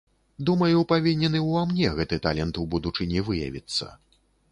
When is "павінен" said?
0.91-1.35